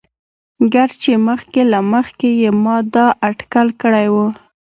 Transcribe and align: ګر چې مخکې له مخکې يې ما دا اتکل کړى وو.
ګر 0.73 0.89
چې 1.01 1.11
مخکې 1.27 1.61
له 1.71 1.79
مخکې 1.93 2.29
يې 2.41 2.49
ما 2.63 2.75
دا 2.93 3.05
اتکل 3.29 3.67
کړى 3.81 4.07
وو. 4.13 4.27